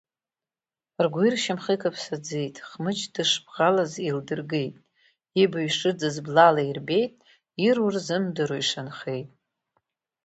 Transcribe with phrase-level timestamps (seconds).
[1.03, 4.75] Ргәи ршьамхи каԥсаӡеит, Хмыҷ дшыбӷалаз еилдыргеит,
[5.43, 7.13] ибаҩ шыӡыз блала ирбеит,
[7.67, 9.29] ируа рзымдыруа ишанхеит.